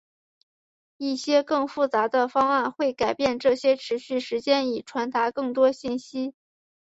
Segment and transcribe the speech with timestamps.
[0.97, 6.33] 一些更复杂的方案会改变这些持续时间以传达更多信息。